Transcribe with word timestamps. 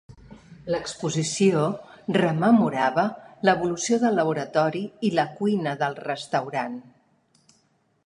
L'exposició 0.75 1.61
rememorava 2.17 3.05
l'evolució 3.49 4.01
del 4.07 4.19
laboratori 4.23 4.85
i 5.11 5.15
la 5.21 5.29
cuina 5.39 5.79
del 5.85 6.01
restaurant. 6.11 6.85